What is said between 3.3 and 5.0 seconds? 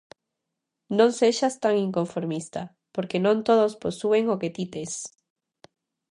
todos posúen o que ti tes.